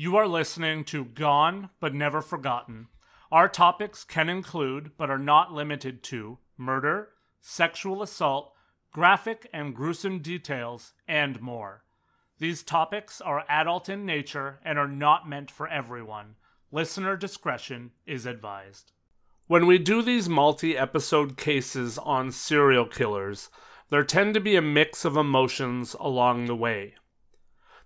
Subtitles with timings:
[0.00, 2.86] You are listening to Gone but Never Forgotten.
[3.32, 7.08] Our topics can include, but are not limited to, murder,
[7.40, 8.52] sexual assault,
[8.92, 11.82] graphic and gruesome details, and more.
[12.38, 16.36] These topics are adult in nature and are not meant for everyone.
[16.70, 18.92] Listener discretion is advised.
[19.48, 23.50] When we do these multi episode cases on serial killers,
[23.90, 26.94] there tend to be a mix of emotions along the way.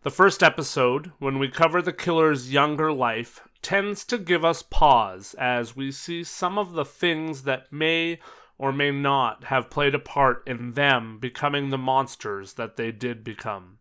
[0.02, 5.36] The first episode, when we cover the killer's younger life, tends to give us pause
[5.38, 8.18] as we see some of the things that may
[8.58, 13.22] or may not have played a part in them becoming the monsters that they did
[13.22, 13.78] become.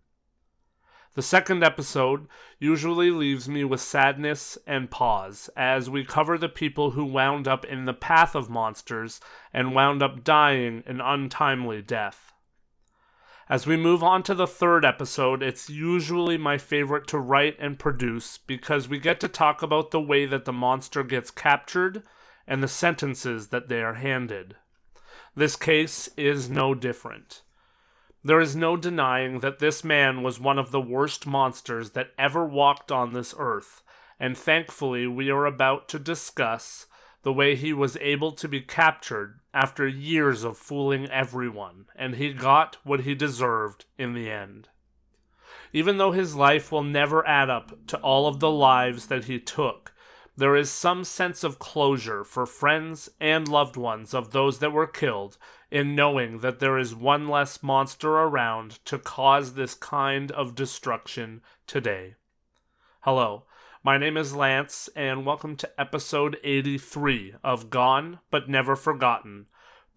[1.15, 2.27] The second episode
[2.59, 7.65] usually leaves me with sadness and pause as we cover the people who wound up
[7.65, 12.30] in the path of monsters and wound up dying an untimely death.
[13.51, 17.77] As we move on to the third episode, it's usually my favorite to write and
[17.77, 22.01] produce because we get to talk about the way that the monster gets captured
[22.47, 24.55] and the sentences that they are handed.
[25.35, 27.41] This case is no different.
[28.23, 32.45] There is no denying that this man was one of the worst monsters that ever
[32.45, 33.83] walked on this earth,
[34.17, 36.85] and thankfully we are about to discuss
[37.23, 42.33] the way he was able to be captured after years of fooling everyone, and he
[42.33, 44.69] got what he deserved in the end.
[45.73, 49.39] Even though his life will never add up to all of the lives that he
[49.39, 49.93] took,
[50.35, 54.87] there is some sense of closure for friends and loved ones of those that were
[54.87, 55.37] killed
[55.69, 61.41] in knowing that there is one less monster around to cause this kind of destruction
[61.67, 62.15] today.
[63.01, 63.43] Hello,
[63.83, 69.47] my name is Lance, and welcome to episode 83 of Gone But Never Forgotten,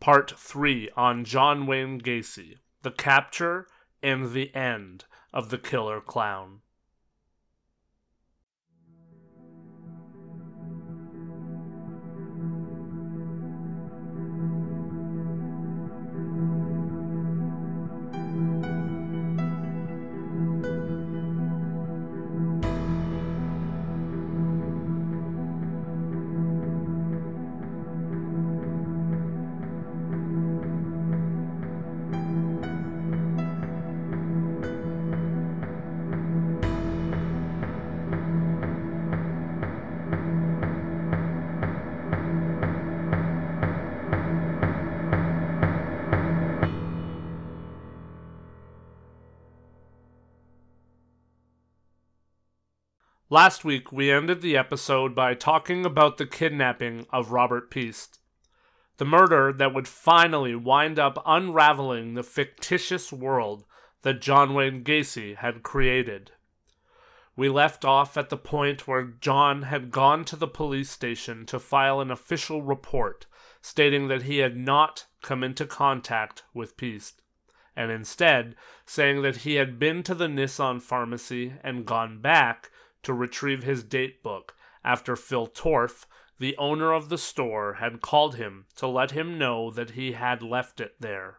[0.01, 3.67] part 3 on John Wayne Gacy, the capture
[4.03, 6.61] and the end of the killer clown.
[53.35, 58.21] Last week, we ended the episode by talking about the kidnapping of Robert Piest,
[58.99, 63.65] The murder that would finally wind up unraveling the fictitious world
[64.03, 66.31] that John Wayne Gacy had created.
[67.35, 71.59] We left off at the point where John had gone to the police station to
[71.59, 73.27] file an official report
[73.61, 77.21] stating that he had not come into contact with Piest,
[77.75, 78.55] and instead
[78.87, 82.71] saying that he had been to the Nisson pharmacy and gone back
[83.05, 84.55] to retrieve his date book
[84.85, 86.07] after Phil Torf,
[86.39, 90.43] the owner of the store, had called him to let him know that he had
[90.43, 91.39] left it there.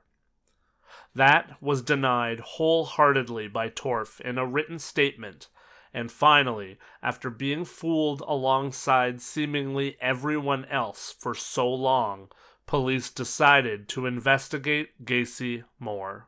[1.14, 5.50] That was denied wholeheartedly by Torf in a written statement,
[5.94, 12.30] and finally, after being fooled alongside seemingly everyone else for so long,
[12.66, 16.28] police decided to investigate Gacy more.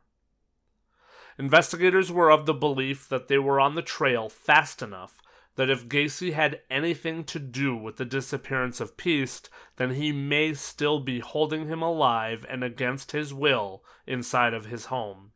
[1.38, 5.20] Investigators were of the belief that they were on the trail fast enough
[5.58, 10.54] that if Gacy had anything to do with the disappearance of Piest, then he may
[10.54, 15.32] still be holding him alive and against his will inside of his home.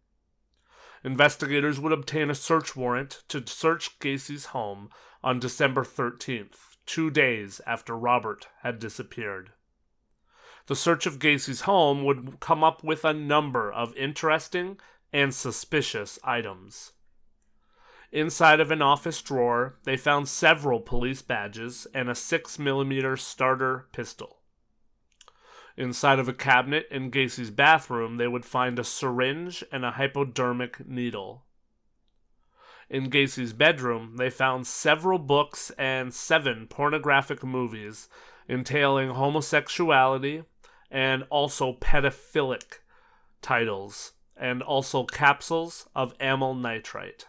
[1.02, 4.90] Investigators would obtain a search warrant to search Gacy's home
[5.24, 9.50] on December 13th, two days after Robert had disappeared.
[10.68, 14.78] The search of Gacy's home would come up with a number of interesting
[15.12, 16.92] and suspicious items.
[18.12, 24.40] Inside of an office drawer, they found several police badges and a 6mm starter pistol.
[25.78, 30.86] Inside of a cabinet in Gacy's bathroom, they would find a syringe and a hypodermic
[30.86, 31.44] needle.
[32.90, 38.10] In Gacy's bedroom, they found several books and seven pornographic movies
[38.46, 40.44] entailing homosexuality
[40.90, 42.80] and also pedophilic
[43.40, 47.26] titles, and also capsules of amyl nitrite.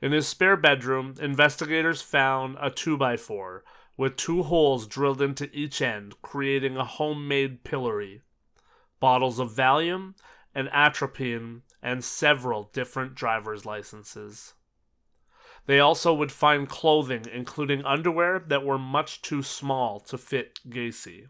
[0.00, 3.60] In his spare bedroom, investigators found a 2x4
[3.96, 8.22] with two holes drilled into each end, creating a homemade pillory,
[9.00, 10.14] bottles of Valium
[10.54, 14.54] and atropine, and several different driver's licenses.
[15.66, 21.28] They also would find clothing, including underwear that were much too small to fit Gacy.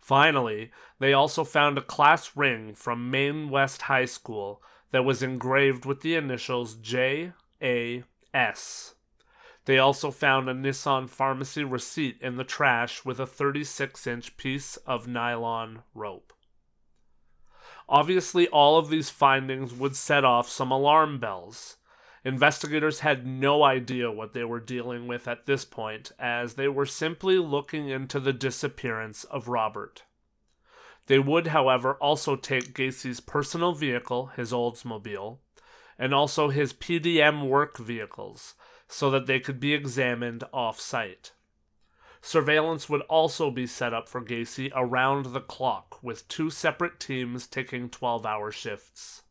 [0.00, 5.86] Finally, they also found a class ring from Maine West High School that was engraved
[5.86, 7.32] with the initials J
[7.64, 8.94] A S.
[9.64, 14.76] They also found a Nisson pharmacy receipt in the trash with a 36 inch piece
[14.78, 16.34] of nylon rope.
[17.88, 21.78] Obviously, all of these findings would set off some alarm bells.
[22.24, 26.86] Investigators had no idea what they were dealing with at this point, as they were
[26.86, 30.04] simply looking into the disappearance of Robert.
[31.06, 35.38] They would, however, also take Gacy's personal vehicle, his Oldsmobile,
[35.98, 38.54] and also his PDM work vehicles,
[38.88, 41.32] so that they could be examined off site.
[42.20, 47.46] Surveillance would also be set up for Gacy around the clock, with two separate teams
[47.46, 49.22] taking 12 hour shifts.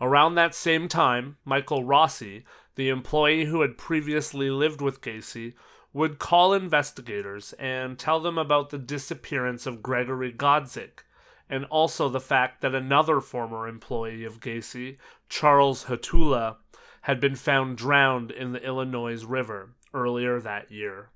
[0.00, 2.44] Around that same time, Michael Rossi,
[2.76, 5.54] the employee who had previously lived with Gacy,
[5.92, 11.04] would call investigators and tell them about the disappearance of Gregory Godzik,
[11.50, 14.96] and also the fact that another former employee of Gacy,
[15.28, 16.56] Charles Hattula,
[17.02, 21.10] had been found drowned in the Illinois River earlier that year.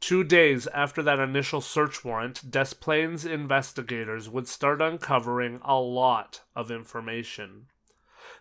[0.00, 6.42] Two days after that initial search warrant, Des Plaines investigators would start uncovering a lot
[6.54, 7.68] of information.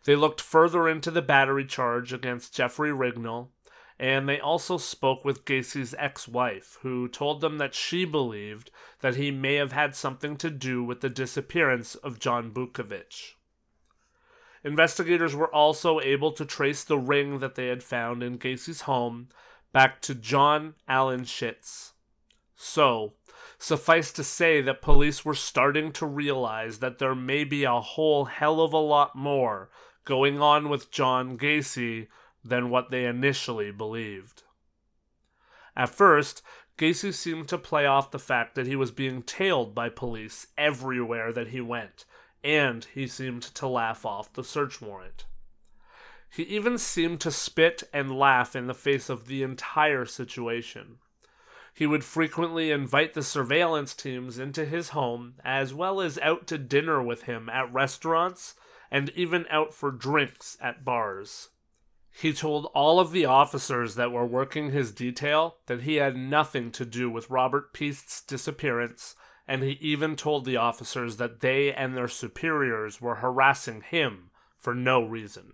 [0.04, 3.53] They looked further into the battery charge against Jeffrey Rignall,
[4.00, 9.16] and they also spoke with Gacy's ex wife, who told them that she believed that
[9.16, 13.34] he may have had something to do with the disappearance of John Butkovich.
[14.63, 19.28] Investigators were also able to trace the ring that they had found in Gacy's home
[19.74, 21.92] back to John Allen Szyc.
[22.56, 23.13] So,
[23.57, 28.25] suffice to say that police were starting to realize that there may be a whole
[28.25, 29.69] hell of a lot more
[30.06, 32.07] going on with John Gacy
[32.44, 34.44] than what they initially believed.
[35.75, 36.42] At first,
[36.78, 41.31] Gacy seemed to play off the fact that he was being tailed by police everywhere
[41.31, 42.06] that he went,
[42.44, 45.25] and he seemed to laugh off the search warrant.
[46.30, 50.98] He even seemed to spit and laugh in the face of the entire situation.
[51.75, 56.57] He would frequently invite the surveillance teams into his home, as well as out to
[56.57, 58.56] dinner with him at restaurants
[58.92, 61.50] and even out for drinks at bars.
[62.15, 66.71] He told all of the officers that were working his detail that he had nothing
[66.74, 69.15] to do with Robert Piest's disappearance,
[69.48, 74.75] and he even told the officers that they and their superiors were harassing him for
[74.75, 75.54] no reason.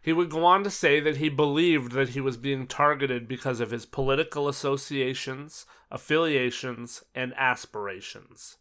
[0.00, 3.60] He would go on to say that he believed that he was being targeted because
[3.60, 8.56] of his political associations, affiliations, and aspirations.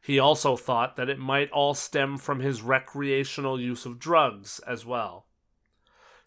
[0.00, 4.86] He also thought that it might all stem from his recreational use of drugs as
[4.86, 5.25] well.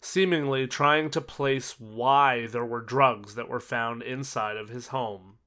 [0.00, 5.38] Seemingly trying to place why there were drugs that were found inside of his home.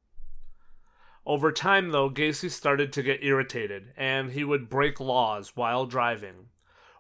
[1.26, 6.50] Over time, though, Gacy started to get irritated, and he would break laws while driving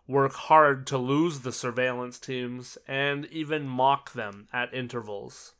[0.07, 5.53] work hard to lose the surveillance teams, and even mock them at intervals.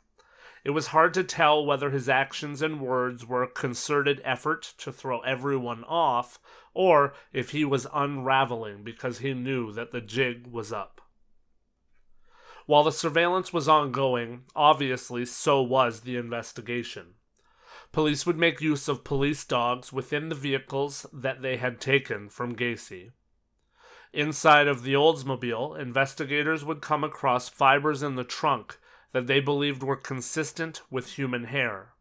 [0.63, 4.91] It was hard to tell whether his actions and words were a concerted effort to
[4.91, 6.39] throw everyone off,
[6.73, 11.01] or if he was unraveling because he knew that the jig was up.
[12.65, 17.15] While the surveillance was ongoing, obviously so was the investigation.
[17.91, 22.55] Police would make use of police dogs within the vehicles that they had taken from
[22.55, 23.11] Gacy.
[24.13, 28.77] Inside of the Oldsmobile, investigators would come across fibers in the trunk
[29.11, 31.93] that they believed were consistent with human hair.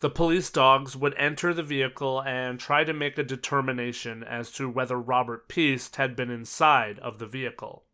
[0.00, 4.68] The police dogs would enter the vehicle and try to make a determination as to
[4.68, 7.84] whether Robert Piest had been inside of the vehicle.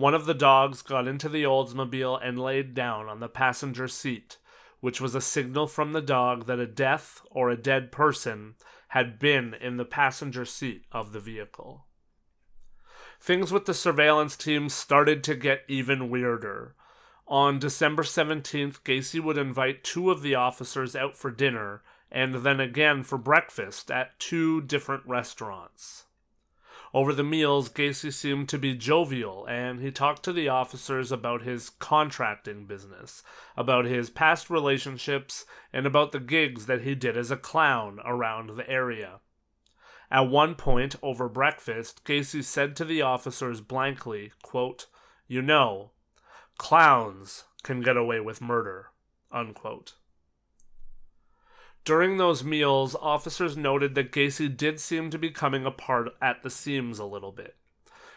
[0.00, 4.38] One of the dogs got into the Oldsmobile and laid down on the passenger seat,
[4.80, 8.54] which was a signal from the dog that a death or a dead person
[8.88, 11.86] had been in the passenger seat of the vehicle
[13.20, 16.74] things with the surveillance team started to get even weirder.
[17.28, 22.58] On December 17th, Gacy would invite two of the officers out for dinner and then
[22.58, 26.06] again for breakfast at two different restaurants.
[26.92, 31.42] Over the meals, Gacy seemed to be jovial, and he talked to the officers about
[31.42, 33.22] his contracting business,
[33.56, 38.56] about his past relationships, and about the gigs that he did as a clown around
[38.56, 39.20] the area.
[40.10, 44.86] At one point over breakfast, Gacy said to the officers blankly, quote,
[45.28, 45.92] You know,
[46.58, 48.90] clowns can get away with murder.
[49.30, 49.94] Unquote.
[51.84, 56.50] During those meals, officers noted that Gacy did seem to be coming apart at the
[56.50, 57.56] seams a little bit.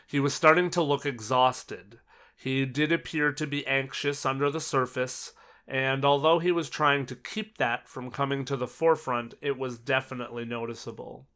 [0.06, 2.00] He was starting to look exhausted.
[2.36, 5.32] He did appear to be anxious under the surface,
[5.66, 9.80] and although he was trying to keep that from coming to the forefront, it was
[9.80, 11.28] definitely noticeable.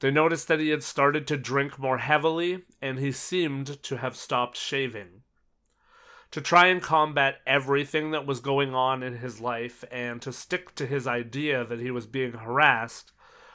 [0.00, 4.16] They noticed that he had started to drink more heavily, and he seemed to have
[4.16, 5.21] stopped shaving.
[6.32, 10.74] To try and combat everything that was going on in his life and to stick
[10.76, 13.12] to his idea that he was being harassed,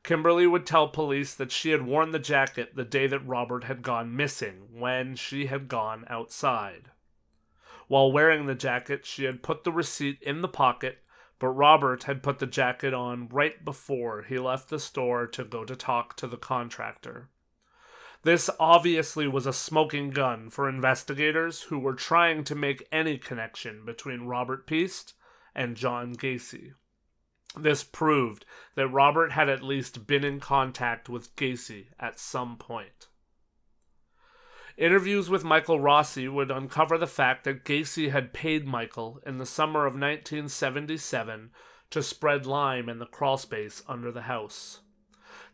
[0.02, 3.80] Kimberly would tell police that she had worn the jacket the day that Robert had
[3.80, 6.90] gone missing when she had gone outside.
[7.88, 10.98] While wearing the jacket, she had put the receipt in the pocket,
[11.40, 15.64] but Robert had put the jacket on right before he left the store to go
[15.64, 17.30] to talk to the contractor.
[18.22, 23.84] This obviously was a smoking gun for investigators who were trying to make any connection
[23.86, 25.14] between Robert Piest
[25.54, 26.74] and John Gacy.
[27.56, 28.44] This proved
[28.74, 33.08] that Robert had at least been in contact with Gacy at some point.
[34.76, 39.46] Interviews with Michael Rossi would uncover the fact that Gacy had paid Michael in the
[39.46, 41.50] summer of 1977
[41.90, 44.80] to spread lime in the crawlspace under the house.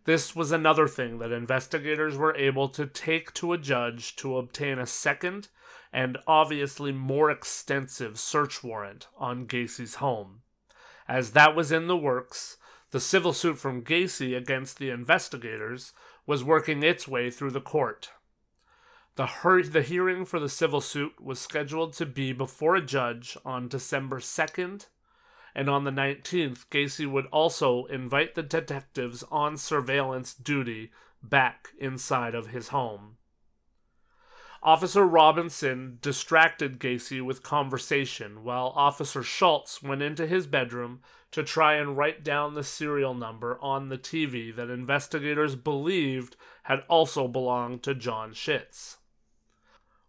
[0.05, 4.79] This was another thing that investigators were able to take to a judge to obtain
[4.79, 5.49] a second
[5.93, 10.43] and obviously more extensive search warrant on Gacy's home.
[11.09, 12.57] As that was in the works,
[12.91, 15.93] the civil suit from Gacy against the investigators
[16.27, 18.11] was working its way through the court.
[19.17, 23.37] The, her- the hearing for the civil suit was scheduled to be before a judge
[23.47, 24.89] on December 2nd,
[25.55, 30.91] and on the 19th, Gacy would also invite the detectives on surveillance duty
[31.23, 33.17] back inside of his home.
[34.63, 41.75] Officer Robinson distracted Gacy with conversation while Officer Schultz went into his bedroom to try
[41.77, 47.83] and write down the serial number on the TV that investigators believed had also belonged
[47.85, 48.96] to John Szyc.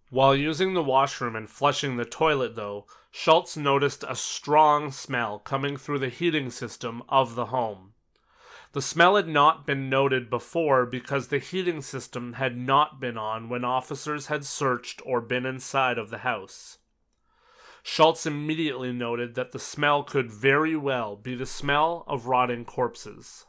[0.09, 5.75] While using the washroom and flushing the toilet, though, Schultz noticed a strong smell coming
[5.75, 7.93] through the heating system of the home.
[8.71, 13.49] The smell had not been noted before because the heating system had not been on
[13.49, 16.77] when officers had searched or been inside of the house.
[17.83, 23.45] Schultz immediately noted that the smell could very well be the smell of rotting corpses.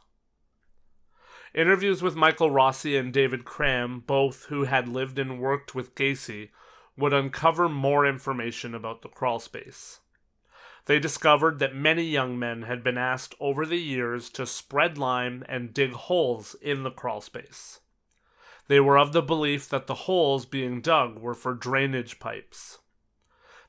[1.53, 6.49] Interviews with Michael Rossi and David Cram, both who had lived and worked with Gacy,
[6.95, 9.99] would uncover more information about the crawl space.
[10.85, 15.43] They discovered that many young men had been asked over the years to spread lime
[15.47, 17.79] and dig holes in the crawl space.
[18.67, 22.77] They were of the belief that the holes being dug were for drainage pipes.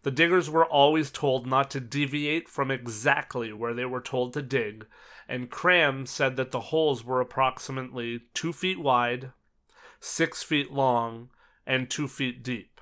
[0.03, 4.43] The diggers were always told not to deviate from exactly where they were told to
[4.43, 4.87] dig,
[5.31, 9.31] and Cram said that the holes were approximately two feet wide,
[10.01, 11.31] six feet long,
[11.65, 12.81] and two feet deep,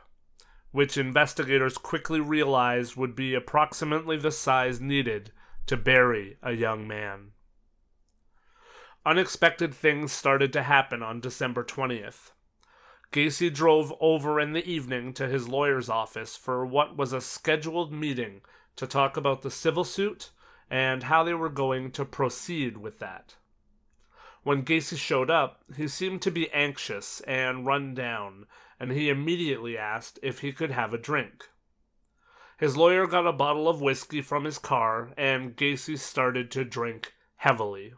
[0.71, 5.31] which investigators quickly realized would be approximately the size needed
[5.67, 7.33] to bury a young man.
[9.05, 12.31] Unexpected things started to happen on December 20th.
[13.13, 17.93] Gacy drove over in the evening to his lawyer's office for what was a scheduled
[17.93, 18.41] meeting
[18.77, 20.31] to talk about the civil suit
[20.71, 23.37] and how they were going to proceed with that.
[24.43, 28.47] When Gacy showed up, he seemed to be anxious and run down,
[28.79, 31.49] and he immediately asked if he could have a drink.
[32.59, 37.13] His lawyer got a bottle of whiskey from his car, and Gacy started to drink
[37.37, 37.95] heavily.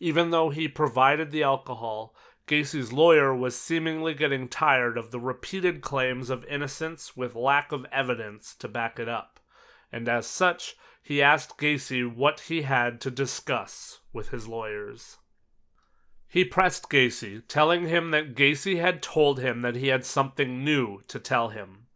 [0.00, 2.14] Even though he provided the alcohol,
[2.46, 7.84] Gacy's lawyer was seemingly getting tired of the repeated claims of innocence with lack of
[7.92, 9.40] evidence to back it up,
[9.92, 10.76] and as such,
[11.08, 15.16] he asked Gacy what he had to discuss with his lawyers.
[16.28, 21.00] He pressed Gacy, telling him that Gacy had told him that he had something new
[21.08, 21.86] to tell him.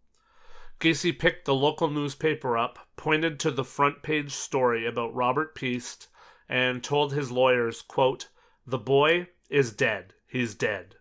[0.80, 6.08] Gacy picked the local newspaper up, pointed to the front page story about Robert Piest,
[6.48, 8.30] and told his lawyers, quote,
[8.66, 10.14] The boy is dead.
[10.26, 10.94] He's dead.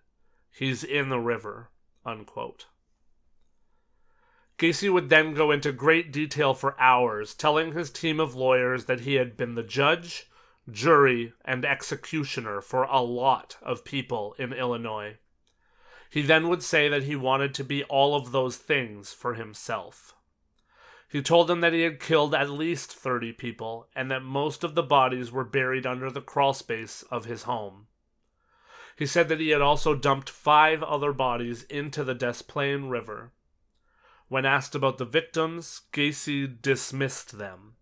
[0.51, 1.69] He's in the river.
[2.05, 2.65] Unquote.
[4.61, 8.99] Gacy would then go into great detail for hours, telling his team of lawyers that
[8.99, 10.29] he had been the judge,
[10.69, 15.17] jury, and executioner for a lot of people in Illinois.
[16.11, 20.13] He then would say that he wanted to be all of those things for himself.
[21.09, 24.75] He told them that he had killed at least 30 people and that most of
[24.75, 27.87] the bodies were buried under the crawlspace of his home.
[28.95, 33.31] He said that he had also dumped five other bodies into the Des Plaines River.
[34.31, 37.73] When asked about the victims, Gacy dismissed them.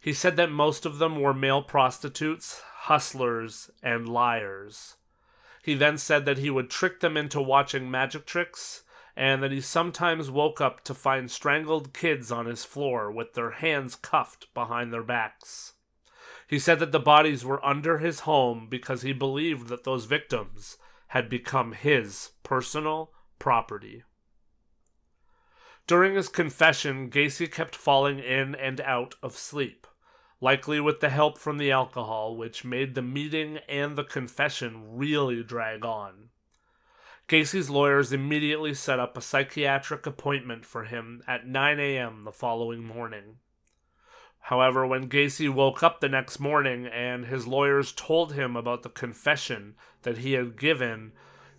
[0.00, 4.96] He said that most of them were male prostitutes, hustlers, and liars.
[5.62, 8.82] He then said that he would trick them into watching magic tricks,
[9.14, 13.50] and that he sometimes woke up to find strangled kids on his floor with their
[13.50, 15.74] hands cuffed behind their backs.
[16.48, 20.78] He said that the bodies were under his home because he believed that those victims
[21.08, 24.04] had become his personal property.
[25.90, 29.88] During his confession, Gacy kept falling in and out of sleep
[30.40, 35.42] likely with the help from the alcohol, which made the meeting and the confession really
[35.42, 36.28] drag on.
[37.26, 42.22] Gacy's lawyers immediately set up a psychiatric appointment for him at 9 a.m.
[42.22, 43.38] the following morning.
[44.42, 48.90] However, when Gacy woke up the next morning and his lawyers told him about the
[48.90, 51.10] confession that he had given,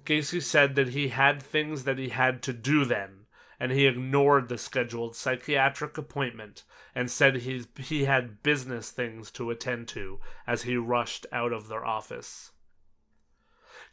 [0.06, 3.21] Gacy said that he had things that he had to do then
[3.62, 6.64] and he ignored the scheduled psychiatric appointment
[6.96, 11.68] and said he, he had business things to attend to as he rushed out of
[11.68, 12.54] their office.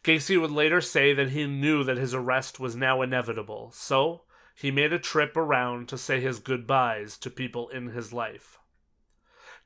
[0.03, 4.23] Gacy would later say that he knew that his arrest was now inevitable, so
[4.55, 8.59] he made a trip around to say his goodbyes to people in his life.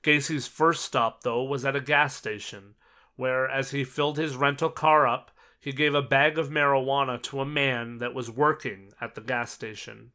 [0.02, 2.74] Gacy's first stop, though, was at a gas station,
[3.14, 5.30] where, as he filled his rental car up,
[5.62, 9.52] he gave a bag of marijuana to a man that was working at the gas
[9.52, 10.10] station.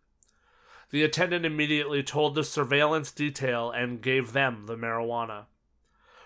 [0.90, 5.46] The attendant immediately told the surveillance detail and gave them the marijuana.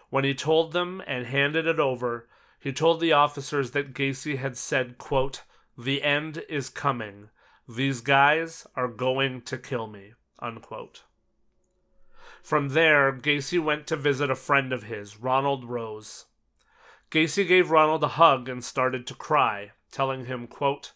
[0.09, 2.27] When he told them and handed it over,
[2.59, 5.43] he told the officers that Gacy had said, quote,
[5.77, 7.29] The end is coming.
[7.69, 10.13] These guys are going to kill me.
[10.39, 11.03] Unquote.
[12.41, 16.25] From there, Gacy went to visit a friend of his, Ronald Rohde.
[17.11, 20.93] Gacy gave Ronald a hug and started to cry, telling him, quote,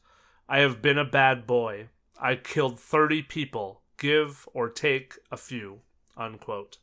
[0.47, 1.89] I have been a bad boy.
[2.17, 3.81] I killed 30 people.
[3.97, 5.81] Give or take a few.
[6.15, 6.77] Unquote.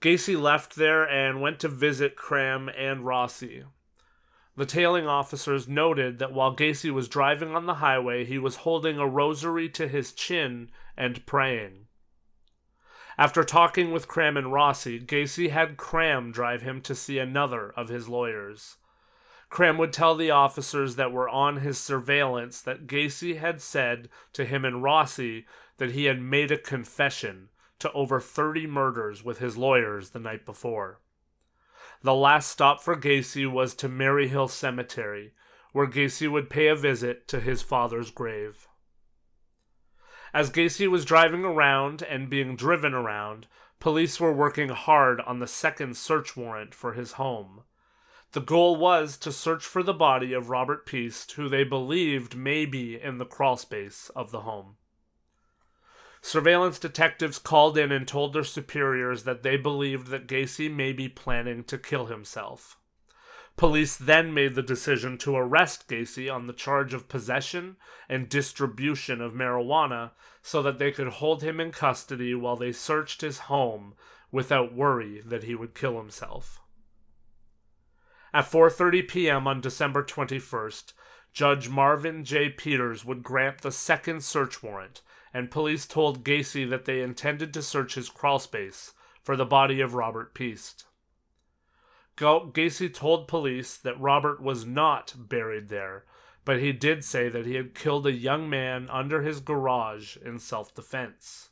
[0.00, 3.64] Gacy left there and went to visit Cram and Rossi.
[4.56, 8.98] The tailing officers noted that while Gacy was driving on the highway, he was holding
[8.98, 11.86] a rosary to his chin and praying.
[13.18, 17.88] After talking with Cram and Rossi, Gacy had Cram drive him to see another of
[17.88, 18.76] his lawyers.
[19.50, 24.46] Cram would tell the officers that were on his surveillance that Gacy had said to
[24.46, 25.46] him and Rossi
[25.76, 30.46] that he had made a confession to over 30 murders with his lawyers the night
[30.46, 31.00] before.
[32.00, 35.34] The last stop for Gacy was to Maryhill Cemetery,
[35.72, 38.68] where Gacy would pay a visit to his father's grave.
[40.34, 43.46] As Gacy was driving around and being driven around,
[43.80, 47.64] police were working hard on the second search warrant for his home.
[48.32, 52.64] The goal was to search for the body of Robert Piest, who they believed may
[52.64, 54.76] be in the crawlspace of the home.
[56.22, 61.08] Surveillance detectives called in and told their superiors that they believed that Gacy may be
[61.08, 62.78] planning to kill himself.
[63.56, 67.76] Police then made the decision to arrest Gacy on the charge of possession
[68.08, 70.12] and distribution of marijuana
[70.42, 73.94] so that they could hold him in custody while they searched his home
[74.30, 76.60] without worry that he would kill himself.
[78.34, 79.46] At 4:30 p.m.
[79.46, 80.94] on December 21st,
[81.32, 82.48] Judge Marvin J.
[82.48, 85.02] Peters would grant the second search warrant,
[85.34, 89.94] and police told Gacy that they intended to search his crawlspace for the body of
[89.94, 90.86] Robert Piest.
[92.22, 96.04] Gacy told police that Robert was not buried there,
[96.44, 100.38] but he did say that he had killed a young man under his garage in
[100.38, 101.50] self defense.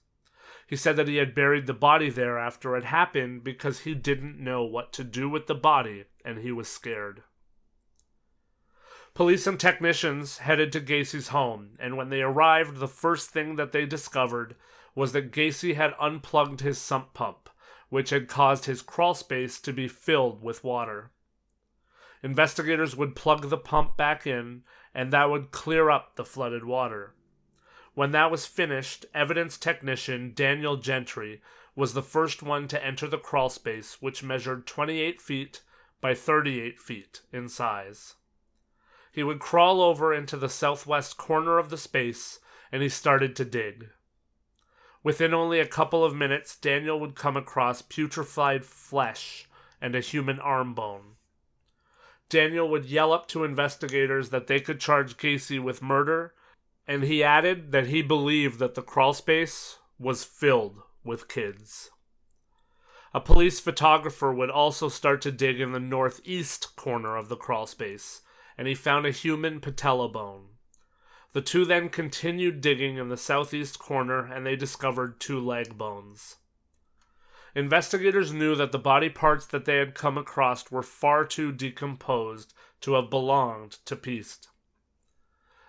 [0.66, 4.38] He said that he had buried the body there after it happened because he didn't
[4.38, 7.24] know what to do with the body and he was scared.
[9.12, 13.72] Police and technicians headed to Gacy's home, and when they arrived, the first thing that
[13.72, 14.54] they discovered
[14.94, 17.50] was that Gacy had unplugged his sump pump
[17.90, 21.11] which had caused his crawl space to be filled with water.
[22.22, 24.62] Investigators would plug the pump back in,
[24.94, 27.14] and that would clear up the flooded water.
[27.94, 31.40] When that was finished, evidence technician Daniel Genty
[31.74, 35.62] was the first one to enter the crawl space, which measured 28 feet
[36.00, 38.14] by 38 feet in size.
[39.12, 42.38] He would crawl over into the southwest corner of the space
[42.72, 43.88] and he started to dig.
[45.03, 49.49] Within only a couple of minutes, Daniel would come across putrefied flesh
[49.81, 51.17] and a human arm bone.
[52.29, 56.35] Daniel would yell up to investigators that they could charge Gacy with murder,
[56.87, 61.91] and he added that he believed that the crawlspace was filled with kids.
[63.13, 68.21] A police photographer would also start to dig in the northeast corner of the crawlspace,
[68.57, 70.51] and he found a human patella bone.
[71.33, 76.37] The two then continued digging in the southeast corner and they discovered two leg bones.
[77.55, 82.55] Investigators knew that the body parts that they had come across were far too decomposed
[82.81, 84.49] to have belonged to Piest.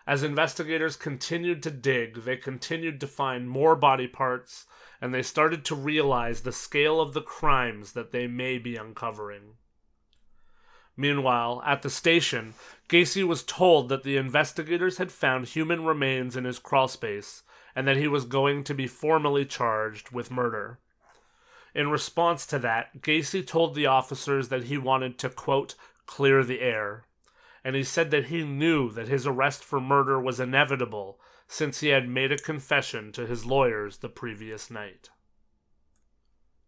[0.07, 4.65] As investigators continued to dig, they continued to find more body parts,
[4.99, 9.57] and they started to realize the scale of the crimes that they may be uncovering.
[10.97, 12.53] Meanwhile, at the station,
[12.89, 17.43] Gacy was told that the investigators had found human remains in his crawlspace
[17.75, 20.79] and that he was going to be formally charged with murder.
[21.73, 25.75] In response to that, Gacy told the officers that he wanted to, quote,
[26.05, 27.05] clear the air.
[27.63, 31.89] And he said that he knew that his arrest for murder was inevitable since he
[31.89, 35.09] had made a confession to his lawyers the previous night.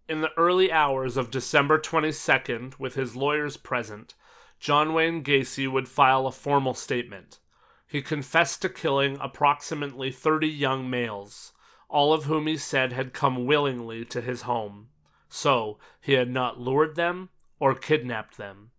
[0.10, 4.16] In the early hours of December 22nd, with his lawyers present,
[4.60, 7.40] John Wayne Gacy would file a formal statement.
[7.88, 11.54] He confessed to killing approximately 30 young males,
[11.88, 14.90] all of whom he said had come willingly to his home.
[15.30, 18.72] So, he had not lured them or kidnapped them.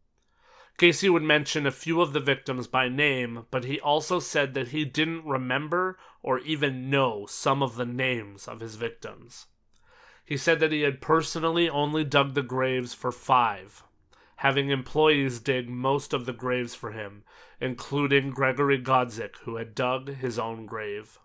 [0.77, 4.69] Gacy would mention a few of the victims by name, but he also said that
[4.69, 9.47] he didn't remember or even know some of the names of his victims.
[10.25, 13.85] He said that he had personally only dug the graves for five,
[14.37, 17.25] having employees dig most of the graves for him,
[17.61, 21.19] including Gregory Godzik, who had dug his own grave.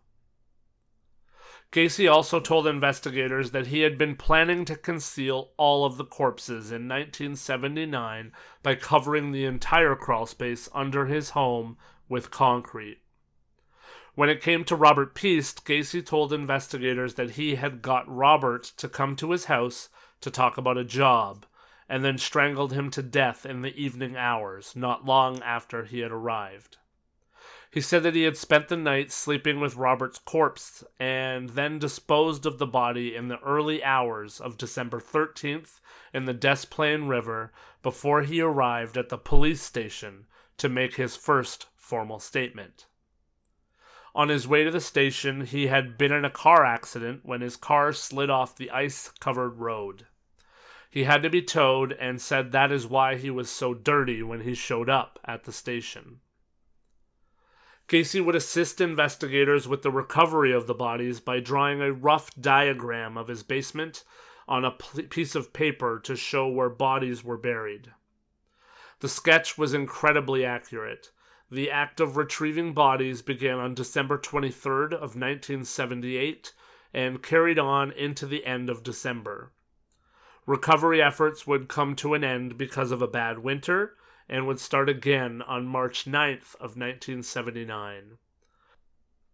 [1.71, 6.71] Gacy also told investigators that he had been planning to conceal all of the corpses
[6.71, 8.31] in 1979
[8.63, 13.01] by covering the entire crawlspace under his home with concrete.
[14.19, 18.89] When it came to Robert Piest, Gacy told investigators that he had got Robert to
[18.89, 19.87] come to his house
[20.19, 21.45] to talk about a job,
[21.87, 26.11] and then strangled him to death in the evening hours, not long after he had
[26.11, 26.75] arrived.
[27.71, 32.45] He said that he had spent the night sleeping with Robert's corpse and then disposed
[32.45, 35.79] of the body in the early hours of December 13th
[36.13, 40.25] in the Des Plaines River before he arrived at the police station
[40.57, 42.85] to make his first formal statement.
[44.19, 47.55] On his way to the station, he had been in a car accident when his
[47.55, 50.07] car slid off the ice covered road.
[50.89, 54.41] He had to be towed and said that is why he was so dirty when
[54.41, 56.19] he showed up at the station.
[57.87, 63.17] Gacy would assist investigators with the recovery of the bodies by drawing a rough diagram
[63.17, 64.03] of his basement
[64.49, 67.93] on a piece of paper to show where bodies were buried.
[68.99, 71.09] The sketch was incredibly accurate.
[71.51, 76.53] The act of retrieving bodies began on December 23rd of 1978
[76.93, 79.51] and carried on into the end of December.
[80.45, 83.95] Recovery efforts would come to an end because of a bad winter
[84.27, 88.17] and would start again on March 9th of 1979.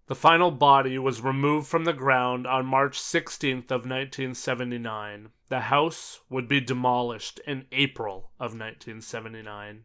[0.07, 5.31] The final body was removed from the ground on March 16th of 1979.
[5.49, 9.83] The house would be demolished in April of 1979.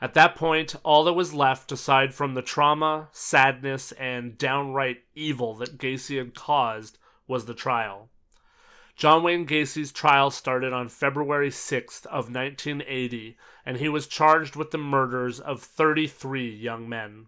[0.00, 5.54] At that point, all that was left, aside from the trauma, sadness, and downright evil
[5.54, 8.10] that Gacy had caused, was the trial.
[8.94, 14.70] John Wayne Gacy's trial started on February 6th of 1980, and he was charged with
[14.70, 17.26] the murders of 33 young men.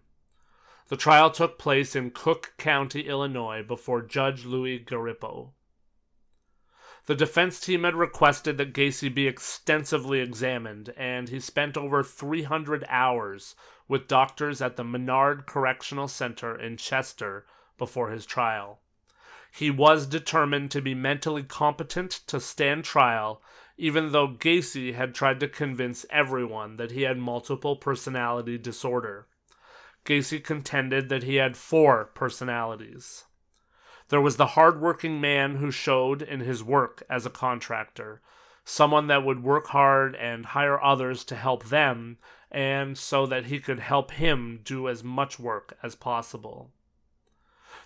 [0.87, 5.51] The trial took place in Cook County, Illinois, before Judge Louis Garippo.
[7.09, 12.85] The defense team had requested that Gacy be extensively examined, and he spent over 300
[12.87, 13.55] hours
[13.87, 17.47] with doctors at the Menard Correctional Center in Chester
[17.79, 18.81] before his trial.
[19.51, 23.41] He was determined to be mentally competent to stand trial,
[23.75, 29.25] even though Gacy had tried to convince everyone that he had multiple personality disorder.
[30.05, 33.23] Gacy contended that he had four personalities.
[34.09, 38.21] There was the hard-working man who showed in his work as a contractor,
[38.65, 42.17] someone that would work hard and hire others to help them,
[42.51, 46.71] and so that he could help him do as much work as possible.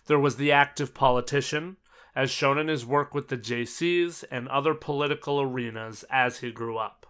[0.05, 1.75] There was the active politician,
[2.15, 6.77] as shown in his work with the Jaycees and other political arenas as he grew
[6.77, 7.02] up.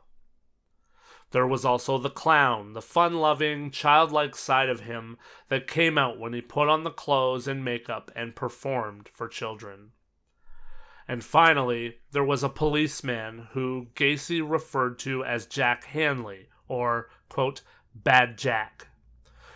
[1.34, 5.18] There was also the clown, the fun loving, childlike side of him
[5.48, 9.94] that came out when he put on the clothes and makeup and performed for children.
[11.08, 17.64] And finally, there was a policeman who Gacy referred to as Jack Hanley, or, quote,
[17.96, 18.90] Bad Jack.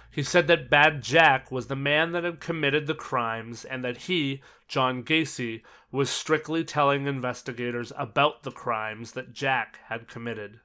[0.10, 3.98] He said that Bad Jack was the man that had committed the crimes and that
[3.98, 5.62] he, John Gacy,
[5.92, 10.60] was strictly telling investigators about the crimes that Jack had committed.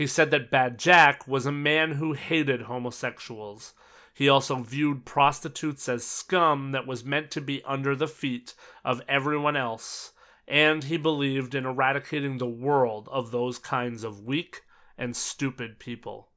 [0.00, 3.74] He said that Bad Jack was a man who hated homosexuals.
[4.14, 9.02] He also viewed prostitutes as scum that was meant to be under the feet of
[9.06, 10.14] everyone else,
[10.48, 14.62] and he believed in eradicating the world of those kinds of weak
[14.96, 16.30] and stupid people.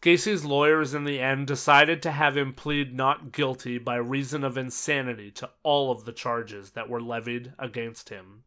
[0.00, 4.58] Gacy's lawyers in the end decided to have him plead not guilty by reason of
[4.58, 8.42] insanity to all of the charges that were levied against him.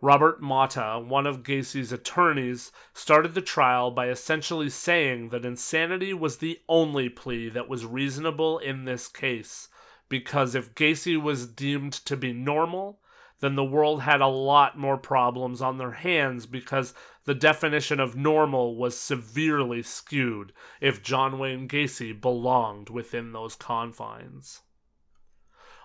[0.00, 6.38] Robert Motta, one of Gacy's attorneys, started the trial by essentially saying that insanity was
[6.38, 9.68] the only plea that was reasonable in this case,
[10.08, 13.00] because if Gacy was deemed to be normal,
[13.40, 18.16] then the world had a lot more problems on their hands because the definition of
[18.16, 24.62] normal was severely skewed if John Wayne Gacy belonged within those confines.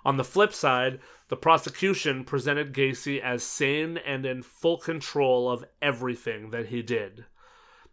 [0.05, 5.65] On the flip side, the prosecution presented Gacy as sane and in full control of
[5.81, 7.25] everything that he did.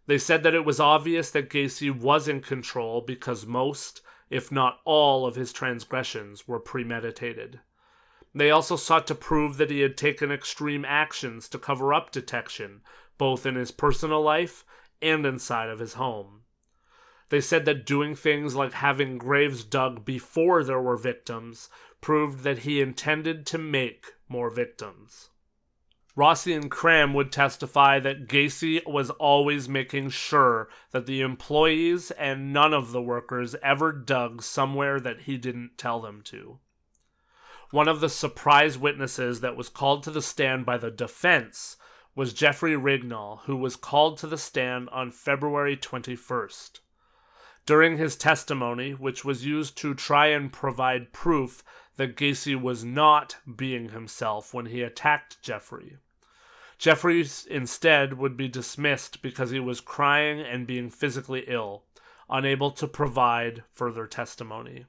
[0.07, 4.79] They said that it was obvious that Gacy was in control because most, if not
[4.85, 7.59] all, of his transgressions were premeditated.
[8.33, 12.81] They also sought to prove that he had taken extreme actions to cover up detection,
[13.17, 14.63] both in his personal life
[15.01, 16.41] and inside of his home.
[17.29, 22.59] They said that doing things like having graves dug before there were victims proved that
[22.59, 25.29] he intended to make more victims.
[26.15, 32.51] Rossi and Cram would testify that Gacy was always making sure that the employees and
[32.51, 36.57] none of the workers ever dug somewhere that he didn't tell them to.
[37.69, 41.77] One of the surprise witnesses that was called to the stand by the defense
[42.15, 46.79] was Jeffrey Rignall, who was called to the stand on February 21st.
[47.67, 51.65] During his testimony, which was used to try and provide proof
[51.97, 55.97] that Gacy was not being himself when he attacked Jeffrey.
[56.77, 61.83] Jeffrey instead would be dismissed because he was crying and being physically ill,
[62.29, 64.85] unable to provide further testimony.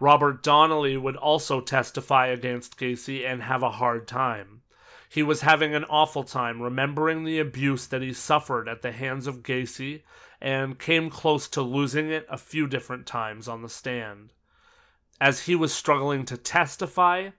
[0.00, 4.62] Robert Donnelly would also testify against Gacy and have a hard time.
[5.10, 9.26] He was having an awful time remembering the abuse that he suffered at the hands
[9.26, 10.02] of Gacy
[10.40, 14.32] and came close to losing it a few different times on the stand.
[15.20, 17.30] As he was struggling to testify,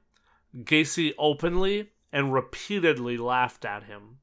[0.56, 4.20] Gacy openly and repeatedly laughed at him.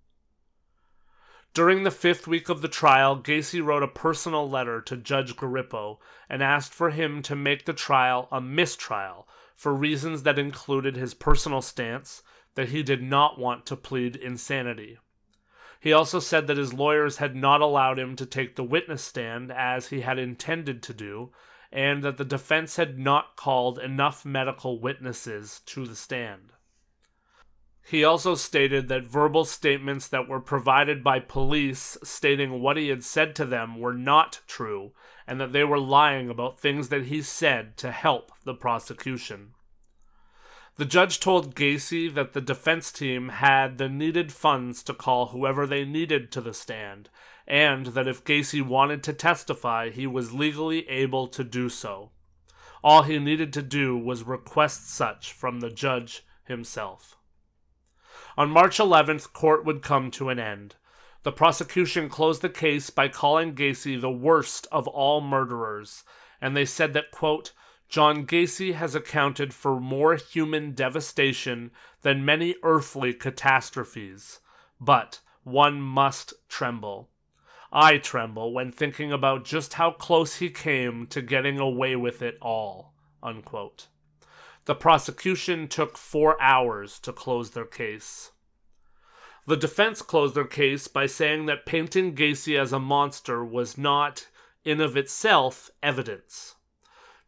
[1.54, 5.98] During the fifth week of the trial, Gacy wrote a personal letter to Judge Garippo
[6.28, 11.14] and asked for him to make the trial a mistrial for reasons that included his
[11.14, 12.24] personal stance
[12.56, 14.98] that he did not want to plead insanity.
[15.84, 19.52] He also said that his lawyers had not allowed him to take the witness stand
[19.52, 21.30] as he had intended to do,
[21.70, 26.54] and that the defense had not called enough medical witnesses to the stand.
[27.82, 33.04] He also stated that verbal statements that were provided by police stating what he had
[33.04, 34.92] said to them were not true,
[35.26, 39.52] and that they were lying about things that he said to help the prosecution.
[40.76, 45.68] The judge told Gacy that the defense team had the needed funds to call whoever
[45.68, 47.10] they needed to the stand,
[47.46, 52.10] and that if Gacy wanted to testify, he was legally able to do so.
[52.82, 57.16] All he needed to do was request such from the judge himself.
[58.36, 60.74] On March 11th, court would come to an end.
[61.22, 66.02] The prosecution closed the case by calling Gacy the worst of all murderers,
[66.40, 67.52] and they said that, quote,
[67.88, 71.70] John Gacy has accounted for more human devastation
[72.02, 74.40] than many earthly catastrophes.
[74.80, 77.10] But one must tremble.
[77.72, 82.38] I tremble when thinking about just how close he came to getting away with it
[82.40, 82.94] all.
[83.22, 83.88] Unquote.
[84.66, 88.32] The prosecution took four hours to close their case.
[89.46, 94.28] The defense closed their case by saying that painting Gacy as a monster was not,
[94.64, 96.53] in of itself, evidence.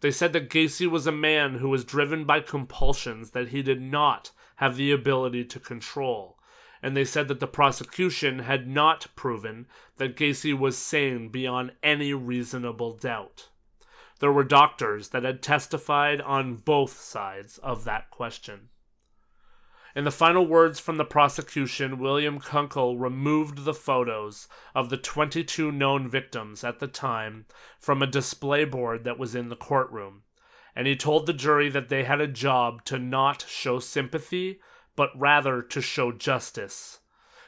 [0.07, 3.83] They said that Gacy was a man who was driven by compulsions that he did
[3.83, 6.39] not have the ability to control,
[6.81, 9.67] and they said that the prosecution had not proven
[9.97, 13.49] that Gacy was sane beyond any reasonable doubt.
[14.21, 18.69] There were doctors that had testified on both sides of that question.
[19.97, 25.73] In the final words from the prosecution, William Kunkel removed the photos of the 22
[25.73, 27.47] known victims at the time
[27.81, 30.25] from a display board that was in the courtroom.
[30.75, 34.61] and he told the jury that they had a job to not show sympathy,
[34.97, 37.01] but rather to show justice.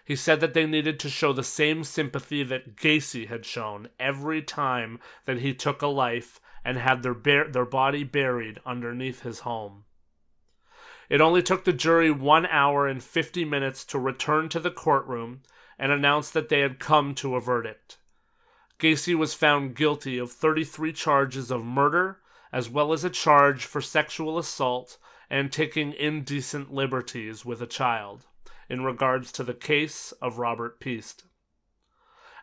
[0.07, 4.41] He said that they needed to show the same sympathy that Gacy had shown every
[4.41, 9.41] time that he took a life and had their, bar- their body buried underneath his
[9.41, 9.85] home.
[11.09, 15.43] It only took the jury one hour and 50 minutes to return to the courtroom
[15.79, 17.99] and announce that they had come to a verdict.
[18.79, 22.21] Gacy was found guilty of 33 charges of murder,
[22.53, 24.99] as well as a charge for sexual assault
[25.31, 28.27] and taking indecent liberties with a child
[28.69, 31.25] in regards to the case of Robert Piest.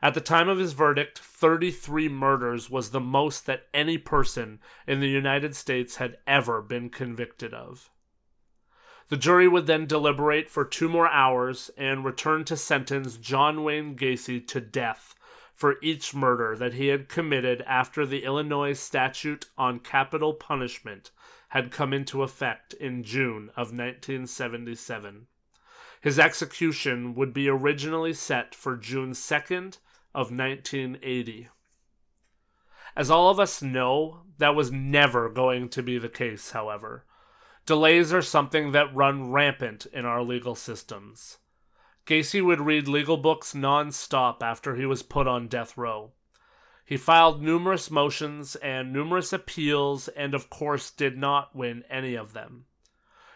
[0.02, 5.00] At the time of his verdict, 33 murders was the most that any person in
[5.00, 7.90] the United States had ever been convicted of.
[9.10, 13.96] The jury would then deliberate for two more hours and return to sentence John Wayne
[13.96, 15.14] Gacy to death
[15.54, 21.12] for each murder that he had committed after the Illinois statute on capital punishment
[21.50, 25.28] had come into effect in June of 1977.
[26.02, 29.78] His execution would be originally set for June 2nd
[30.14, 31.50] of 1980.
[32.96, 37.06] As all of us know, that was never going to be the case, however.
[37.66, 41.40] Delays are something that run rampant in our legal systems.
[42.06, 46.12] Gacy would read legal books non-stop after he was put on death row.
[46.86, 52.34] He filed numerous motions and numerous appeals, and of course did not win any of
[52.34, 52.66] them.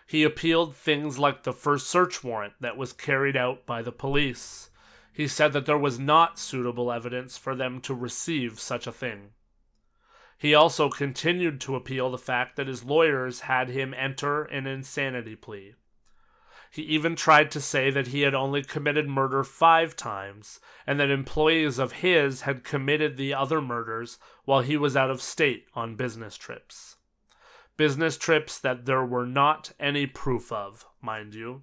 [0.06, 4.70] He appealed things like the first search warrant that was carried out by the police.
[5.12, 9.32] He said that there was not suitable evidence for them to receive such a thing.
[10.40, 15.36] He also continued to appeal the fact that his lawyers had him enter an insanity
[15.36, 15.76] plea.
[16.72, 21.12] He even tried to say that he had only committed murder five times, and that
[21.12, 25.96] employees of his had committed the other murders while he was out of state on
[25.96, 26.96] business trips
[27.80, 31.62] business trips that there were not any proof of, mind you.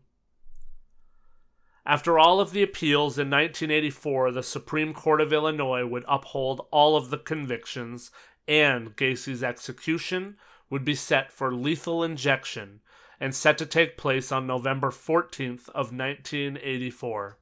[1.85, 6.97] After all of the appeals in 1984, the Supreme Court of Illinois would uphold all
[6.97, 8.11] of the convictions,
[8.49, 10.37] and Gacy's execution
[10.71, 12.81] would be set for lethal injection
[13.21, 17.39] and set to take place on November 14th of 1984.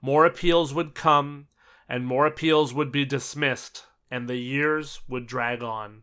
[0.00, 1.46] More appeals would come,
[1.88, 6.02] and more appeals would be dismissed, and the years would drag on.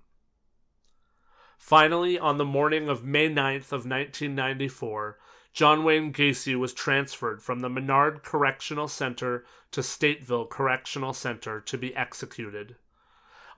[1.57, 5.19] Finally, on the morning of May 9th of 1994,
[5.51, 11.77] John Wayne Gacy was transferred from the Menard Correctional Center to Stateville Correctional Center to
[11.77, 12.75] be executed.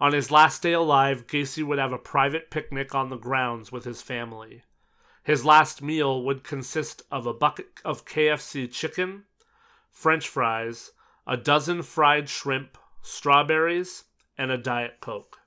[0.02, 3.86] On his last day alive, Gacy would have a private picnic on the grounds with
[3.86, 4.64] his family.
[5.24, 9.26] His last meal would consist of a bucket of KFC chicken,
[9.92, 10.94] french fries,
[11.28, 14.06] a dozen fried shrimp, strawberries,
[14.40, 15.38] and a Diet Coke.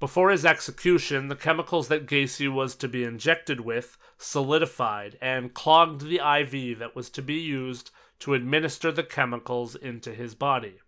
[0.00, 6.00] Before his execution, the chemicals that Gacy was to be injected with solidified and clogged
[6.00, 10.80] the IV that was to be used to administer the chemicals into his body.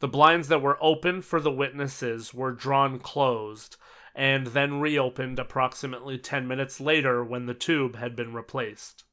[0.00, 3.76] The blinds that were open for the witnesses were drawn closed
[4.14, 9.04] and then reopened approximately 10 minutes later when the tube had been replaced.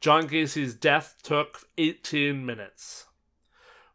[0.00, 3.06] John Gacy's death took 18 minutes.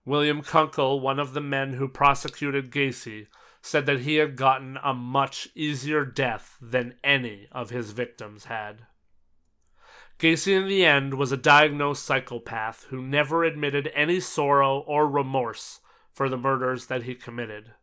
[0.06, 3.28] William Kunkel, one of the men who prosecuted Gacy,
[3.62, 8.86] said that he had gotten a much easier death than any of his victims had.
[10.20, 15.80] Gacy, in the end, was a diagnosed psychopath who never admitted any sorrow or remorse
[16.16, 17.74] for the murders that he committed.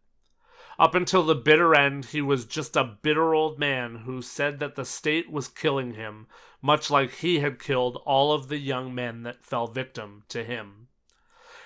[0.78, 4.74] Up until the bitter end, he was just a bitter old man who said that
[4.74, 6.26] the state was killing him,
[6.62, 10.88] much like he had killed all of the young men that fell victim to him.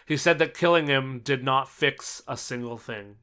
[0.07, 3.19] He said that killing him did not fix a single thing.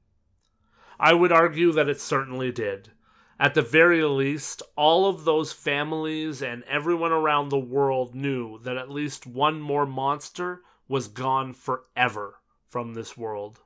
[0.97, 2.91] I would argue that it certainly did.
[3.38, 8.77] At the very least, all of those families and everyone around the world knew that
[8.77, 12.38] at least one more monster was gone forever
[12.73, 13.62] from this world.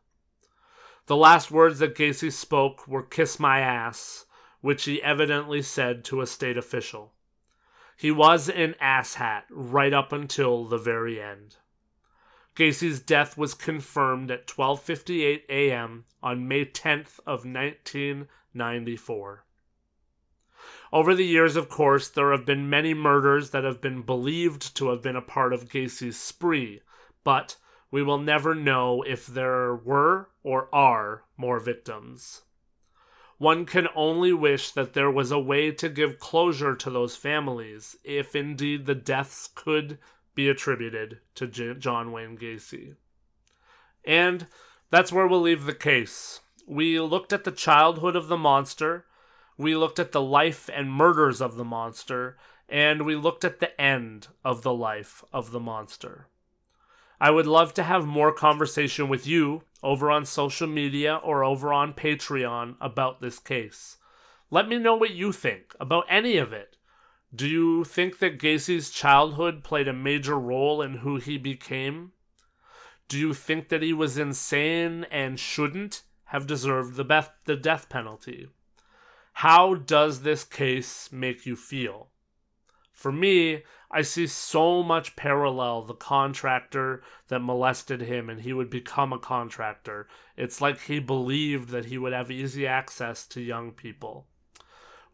[1.06, 4.26] The last words that Gacy spoke were kiss my ass,
[4.60, 7.14] which he evidently said to a state official.
[7.96, 11.56] He was an asshat right up until the very end.
[12.54, 16.04] Gacy's death was confirmed at 12:58 a.m.
[16.22, 19.46] on May 10th of 1994.
[20.92, 24.90] Over the years, of course, there have been many murders that have been believed to
[24.90, 26.82] have been a part of Gacy's spree,
[27.24, 27.56] but
[27.92, 32.42] we will never know if there were or are more victims.
[33.38, 37.96] One can only wish that there was a way to give closure to those families,
[38.04, 40.00] if indeed the deaths could
[40.34, 42.96] be attributed to J- John Wayne Gacy.
[44.04, 44.48] And
[44.90, 46.40] that's where we'll leave the case.
[46.66, 49.06] We looked at the childhood of the monster
[49.58, 52.38] we looked at the life and murders of the monster,
[52.70, 56.28] and we looked at the end of the life of the monster.
[57.20, 61.74] I would love to have more conversation with you over on social media or over
[61.74, 63.98] on Patreon about this case.
[64.52, 66.78] Let me know what you think about any of it.
[67.36, 72.14] Do you think that Gacy's childhood played a major role in who he became?
[73.08, 77.90] Do you think that he was insane and shouldn't have deserved the, beth- the death
[77.90, 78.48] penalty?
[79.34, 82.10] How does this case make you feel?
[82.92, 88.70] For me, I see so much parallel the contractor that molested him and he would
[88.70, 90.08] become a contractor.
[90.36, 94.28] It's like he believed that he would have easy access to young people.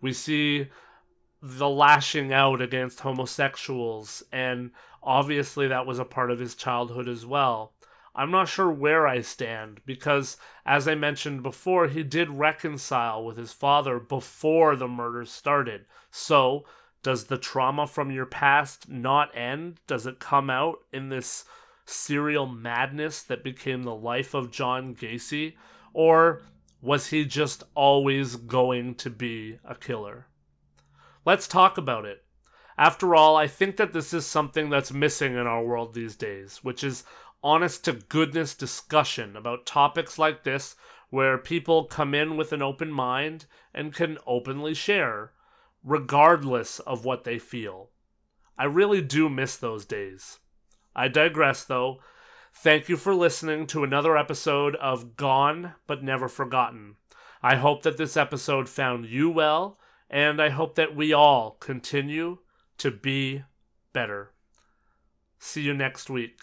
[0.01, 0.69] We see
[1.41, 4.71] the lashing out against homosexuals, and
[5.03, 7.73] obviously that was a part of his childhood as well.
[8.15, 13.37] I'm not sure where I stand because, as I mentioned before, he did reconcile with
[13.37, 15.85] his father before the murders started.
[16.11, 16.63] So,
[17.03, 19.79] does the trauma from your past not end?
[19.87, 21.45] Does it come out in this
[21.85, 25.53] serial madness that became the life of John Gacy?
[25.93, 26.41] Or
[26.81, 30.27] was he just always going to be a killer?
[31.25, 32.23] Let's talk about it.
[32.77, 36.59] After all, I think that this is something that's missing in our world these days,
[36.63, 37.03] which is
[37.43, 40.75] honest to goodness discussion about topics like this
[41.09, 45.31] where people come in with an open mind and can openly share,
[45.83, 47.89] regardless of what they feel.
[48.57, 50.39] I really do miss those days.
[50.95, 51.99] I digress, though.
[52.53, 56.95] Thank you for listening to another episode of Gone But Never Forgotten.
[57.41, 59.79] I hope that this episode found you well,
[60.09, 62.37] and I hope that we all continue
[62.77, 63.43] to be
[63.91, 64.33] better.
[65.39, 66.39] See you next week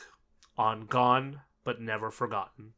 [0.58, 2.72] on Gone But Never Forgotten.